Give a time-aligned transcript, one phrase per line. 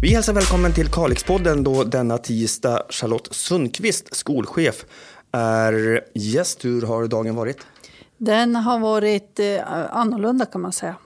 [0.00, 4.86] Vi hälsar välkommen till Kalixpodden då denna tisdag Charlotte Sundqvist, skolchef,
[5.32, 6.64] är gäst.
[6.64, 7.66] Hur har dagen varit?
[8.18, 10.96] Den har varit eh, annorlunda kan man säga.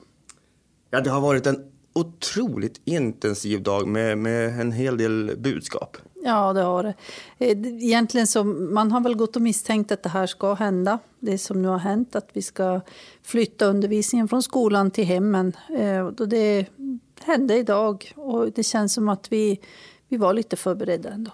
[0.90, 5.96] Ja, det har varit en otroligt intensiv dag med, med en hel del budskap.
[6.24, 6.94] Ja, det har det.
[7.38, 10.98] Eh, egentligen så man har väl gått och misstänkt att det här ska hända.
[11.20, 12.80] Det som nu har hänt, att vi ska
[13.22, 15.56] flytta undervisningen från skolan till hemmen.
[15.78, 16.66] Eh, det
[17.24, 19.60] hände idag och det känns som att vi,
[20.08, 21.30] vi var lite förberedda ändå.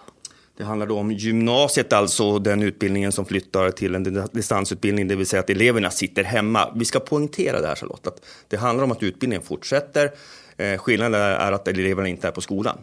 [0.56, 5.26] Det handlar då om gymnasiet, alltså den utbildningen som flyttar till en distansutbildning, det vill
[5.26, 6.72] säga att eleverna sitter hemma.
[6.76, 10.10] Vi ska poängtera det här Charlotte, att det handlar om att utbildningen fortsätter.
[10.56, 12.78] Eh, skillnaden är att eleverna inte är på skolan.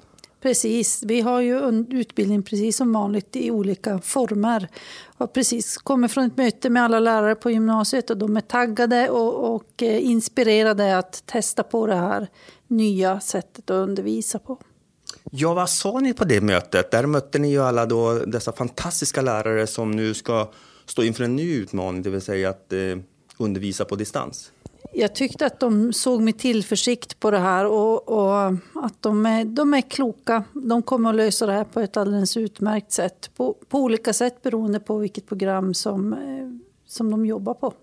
[0.46, 4.70] Precis, vi har ju utbildning precis som vanligt i olika former.
[5.18, 8.42] Jag har precis kommit från ett möte med alla lärare på gymnasiet och de är
[8.42, 12.28] taggade och, och eh, inspirerade att testa på det här
[12.68, 14.58] nya sättet att undervisa på.
[15.32, 16.92] Ja, vad sa ni på det mötet?
[16.92, 20.52] Där mötte ni ju alla då dessa fantastiska lärare som nu ska
[20.86, 22.80] stå inför en ny utmaning, det vill säga att eh,
[23.38, 24.52] undervisa på distans.
[24.98, 29.46] Jag tyckte att de såg med tillförsikt på det här och, och, att de är,
[29.46, 30.44] de är kloka.
[30.54, 33.30] De kommer att lösa det här på ett alldeles utmärkt sätt.
[33.36, 36.20] På, på olika sätt beroende på vilket program som, eh,
[36.88, 37.74] som de jobbar på.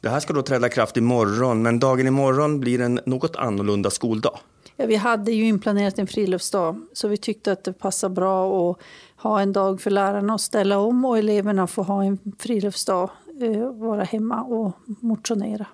[0.00, 4.38] Det här ska då träda kraft imorgon, men dagen imorgon blir en något annorlunda skoldag.
[4.76, 8.78] Ja, vi hade ju inplanerat en friluftsdag så vi tyckte att det passar bra att
[9.16, 13.70] ha en dag för lärarna att ställa om och eleverna får ha en friluftsdag, eh,
[13.70, 15.66] vara hemma och motionera.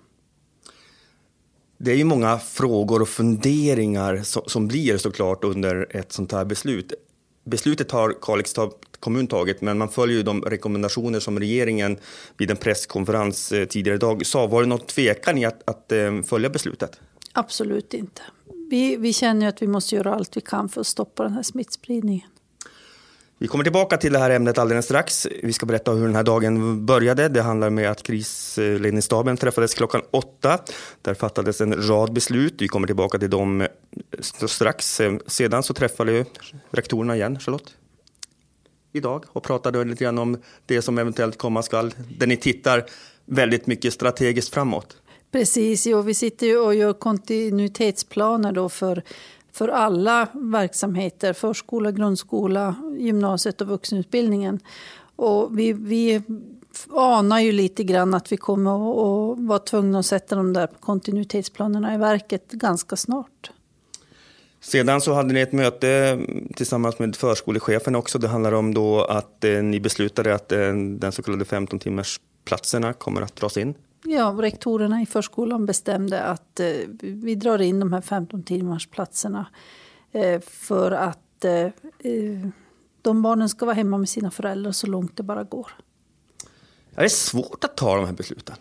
[1.83, 6.93] Det är ju många frågor och funderingar som, blir såklart under ett sånt här beslut.
[7.45, 8.55] Beslutet har Kalix
[9.01, 11.99] kommun tagit, men man följer ju de rekommendationer som regeringen
[12.37, 14.47] vid en presskonferens eh, tidigare idag sa.
[14.47, 17.01] Var det någon tvekan i att, att eh, följa beslutet?
[17.33, 18.23] Absolut inte.
[18.71, 21.43] Vi, vi känner att vi måste göra allt vi kan för att stoppa den här
[21.43, 22.29] smittspridningen.
[23.43, 25.27] Vi kommer tillbaka till det här ämnet alldeles strax.
[25.43, 27.29] Vi ska berätta hur den här dagen började.
[27.29, 30.59] Det handlar med att krisledningsstaben träffades klockan åtta.
[31.03, 32.55] Där fattades en rad beslut.
[32.59, 33.69] Vi kommer tillbaka till dem eh,
[34.47, 35.01] strax.
[35.01, 36.25] Eh, sedan så träffade
[36.71, 37.75] rektorerna igen, Charlotte
[38.93, 41.95] idag och pratade lite grann om det som eventuellt komma skall.
[42.19, 42.85] Där ni tittar
[43.25, 44.97] väldigt mycket strategiskt framåt.
[45.33, 49.03] Precis, jo, vi sitter ju och gör kontinuitetsplaner då för,
[49.53, 54.61] för alla verksamheter, förskola, grundskola, gymnasiet och vuxenutbildningen.
[55.17, 56.23] Och vi, vi
[56.91, 61.95] anar ju lite grann att vi kommer att vara tvungna att sätta de där kontinuitetsplanerna
[61.95, 63.51] i verket ganska snart.
[64.61, 66.21] Sedan så hade ni ett möte
[66.57, 68.19] tillsammans med förskolechefen också.
[68.19, 72.21] Det handlar om då att eh, ni beslutade att eh, den så kallade 15 timmars
[72.45, 73.75] platserna kommer att dras in.
[74.05, 76.67] Ja, rektorerna i förskolan bestämde att eh,
[77.01, 79.47] vi drar in de här 15 timmars platserna
[80.13, 81.53] eh, för att eh,
[81.99, 82.49] eh,
[83.03, 85.71] de barnen ska vara hemma med sina föräldrar så långt det bara går.
[86.95, 88.57] Är det svårt att ta de här besluten?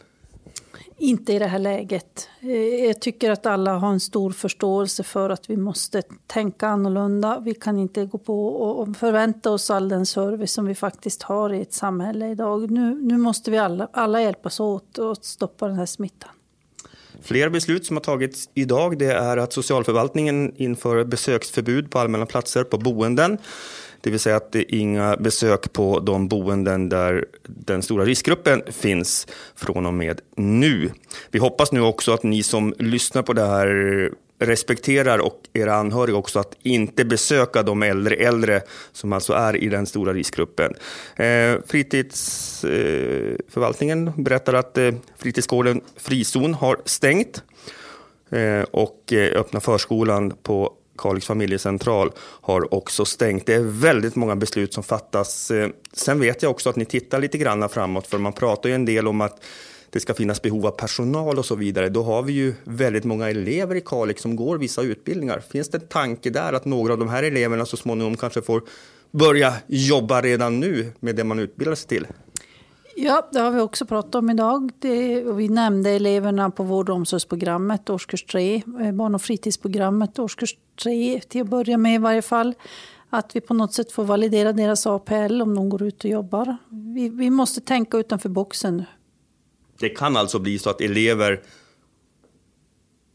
[0.99, 2.29] Inte i det här läget.
[2.41, 7.39] Eh, jag tycker att alla har en stor förståelse för att vi måste tänka annorlunda.
[7.39, 11.53] Vi kan inte gå på och förvänta oss all den service som vi faktiskt har
[11.53, 12.71] i ett samhälle idag.
[12.71, 16.29] Nu, nu måste vi alla, alla hjälpas åt att stoppa den här smittan.
[17.21, 22.63] Fler beslut som har tagits idag det är att socialförvaltningen inför besöksförbud på allmänna platser
[22.63, 23.38] på boenden.
[24.01, 28.61] Det vill säga att det är inga besök på de boenden där den stora riskgruppen
[28.67, 30.89] finns från och med nu.
[31.31, 36.17] Vi hoppas nu också att ni som lyssnar på det här respekterar och era anhöriga
[36.17, 38.61] också att inte besöka de äldre äldre
[38.91, 40.73] som alltså är i den stora riskgruppen.
[41.15, 47.43] Eh, fritidsförvaltningen eh, berättar att eh, fritidsgården Frizon har stängt
[48.29, 53.45] eh, och eh, öppna förskolan på Kalix familjecentral har också stängt.
[53.45, 55.51] Det är väldigt många beslut som fattas.
[55.51, 58.75] Eh, sen vet jag också att ni tittar lite grann framåt, för man pratar ju
[58.75, 59.43] en del om att
[59.89, 61.89] det ska finnas behov av personal och så vidare.
[61.89, 65.44] Då har vi ju väldigt många elever i Kalix som går vissa utbildningar.
[65.50, 68.63] Finns det en tanke där att några av de här eleverna så småningom kanske får
[69.12, 72.07] börja jobba redan nu med det man utbildar sig till?
[73.01, 74.72] Ja, det har vi också pratat om idag.
[74.80, 80.57] Det, vi nämnde eleverna på vård och omsorgsprogrammet, årskurs 3, eh, barn och fritidsprogrammet, årskurs
[80.84, 82.54] 3 till att börja med i varje fall.
[83.10, 86.57] Att vi på något sätt får validera deras APL om de går ut och jobbar.
[86.69, 88.84] Vi, vi måste tänka utanför boxen.
[89.80, 91.42] Det kan alltså bli så att elever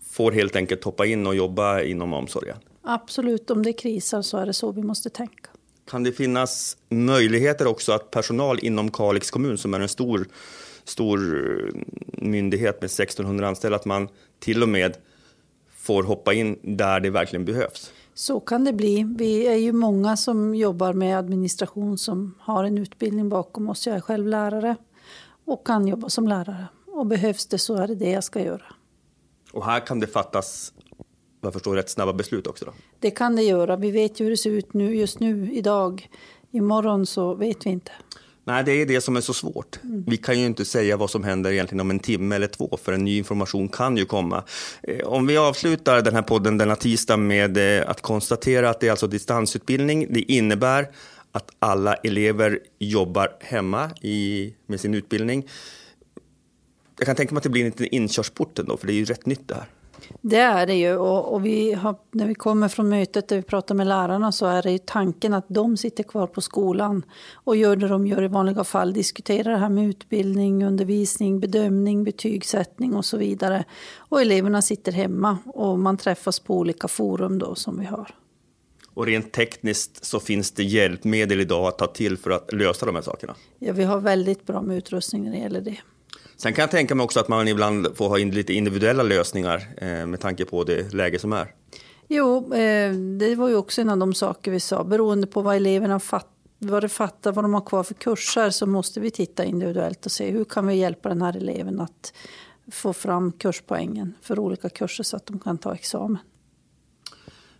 [0.03, 2.57] får helt enkelt hoppa in och jobba inom omsorgen?
[2.83, 5.51] Absolut, om det krisar så är det så vi måste tänka.
[5.91, 10.29] Kan det finnas möjligheter också att personal inom Kalix kommun, som är en stor,
[10.85, 11.19] stor
[12.13, 14.09] myndighet med 1600 anställda, att man
[14.39, 14.97] till och med
[15.77, 17.93] får hoppa in där det verkligen behövs?
[18.15, 19.15] Så kan det bli.
[19.19, 23.87] Vi är ju många som jobbar med administration som har en utbildning bakom oss.
[23.87, 24.77] Jag är själv lärare
[25.45, 26.67] och kan jobba som lärare.
[26.87, 28.65] Och behövs det så är det det jag ska göra.
[29.53, 30.73] Och här kan det fattas,
[31.44, 32.64] vad jag förstår, rätt snabba beslut också?
[32.64, 32.73] Då.
[33.00, 33.76] Det kan det göra.
[33.76, 36.08] Vi vet ju hur det ser ut nu, just nu, idag.
[36.50, 37.93] Imorgon så vet vi inte.
[38.46, 39.79] Nej, det är det som är så svårt.
[39.82, 40.05] Mm.
[40.06, 42.93] Vi kan ju inte säga vad som händer egentligen om en timme eller två, för
[42.93, 44.44] en ny information kan ju komma.
[44.82, 48.87] Eh, om vi avslutar den här podden denna tisdag med eh, att konstatera att det
[48.87, 50.06] är alltså distansutbildning.
[50.11, 50.88] Det innebär
[51.32, 55.49] att alla elever jobbar hemma i, med sin utbildning.
[56.99, 59.05] Jag kan tänka mig att det blir en liten inkörsport ändå, för det är ju
[59.05, 59.67] rätt nytt det här.
[60.21, 60.97] Det är det ju.
[60.97, 64.47] Och, och vi har, när vi kommer från mötet där vi pratar med lärarna så
[64.47, 67.03] är det ju tanken att de sitter kvar på skolan
[67.33, 68.93] och gör det de gör i vanliga fall.
[68.93, 73.65] Diskuterar det här med utbildning, undervisning, bedömning, betygssättning och så vidare.
[73.99, 78.15] Och eleverna sitter hemma och man träffas på olika forum då som vi har.
[78.95, 82.95] Och rent tekniskt så finns det hjälpmedel idag att ta till för att lösa de
[82.95, 83.35] här sakerna?
[83.59, 85.77] Ja, vi har väldigt bra med utrustning när det gäller det.
[86.37, 89.69] Sen kan jag tänka mig också att man ibland får ha in lite individuella lösningar
[89.77, 91.55] eh, med tanke på det läge som är.
[92.09, 94.85] Jo, eh, det var ju också en av de saker vi sa.
[94.85, 96.29] Beroende på vad eleverna fatt,
[96.59, 100.13] vad de fattar, vad de har kvar för kurser så måste vi titta individuellt och
[100.13, 102.13] se hur kan vi hjälpa den här eleven att
[102.73, 106.19] få fram kurspoängen för olika kurser så att de kan ta examen.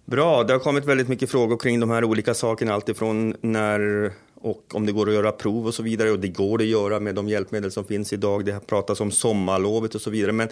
[0.05, 4.13] Bra, det har kommit väldigt mycket frågor kring de här olika sakerna, alltifrån när
[4.45, 6.11] och om det går att göra prov och så vidare.
[6.11, 8.45] Och det går det att göra med de hjälpmedel som finns idag.
[8.45, 10.33] Det pratas om sommarlovet och så vidare.
[10.33, 10.49] Men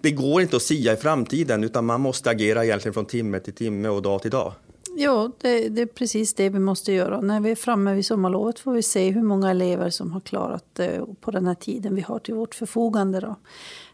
[0.00, 3.54] det går inte att sia i framtiden utan man måste agera egentligen från timme till
[3.54, 4.52] timme och dag till dag.
[4.96, 7.20] Ja, det, det, är precis det vi måste göra.
[7.20, 10.64] När vi är framme vid sommarlovet får vi se hur många elever som har klarat
[10.72, 13.20] det på den här tiden vi har till vårt förfogande.
[13.20, 13.36] Då.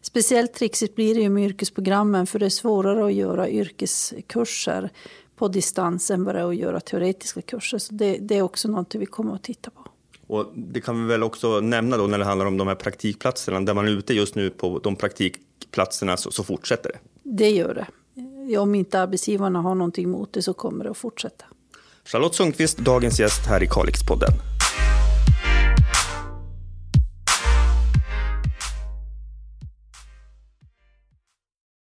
[0.02, 4.90] Speciellt trixigt blir det ju med yrkesprogrammen för det är svårare att göra yrkeskurser
[5.36, 7.78] på distans än är att göra teoretiska kurser.
[7.78, 9.80] Så det, det är också något vi kommer att titta på.
[10.26, 13.60] Och det kan vi väl också nämna då när det handlar om de här praktikplatserna,
[13.60, 16.98] där man är ute just nu på de praktikplatserna så, så fortsätter det?
[17.22, 18.58] Det gör det.
[18.58, 21.44] Om inte arbetsgivarna har någonting emot det så kommer det att fortsätta.
[22.04, 24.30] Charlotte Sundqvist, dagens gäst här i Kalixpodden.